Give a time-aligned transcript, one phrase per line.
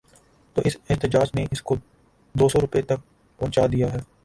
[0.55, 1.75] تو اس احتجاج نے اس کو
[2.39, 2.99] دوسو روپے تک
[3.39, 3.99] پہنچا دیا ہے۔